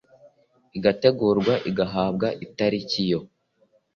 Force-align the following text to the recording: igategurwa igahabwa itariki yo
igategurwa 0.77 1.53
igahabwa 1.69 2.27
itariki 2.45 3.01
yo 3.11 3.19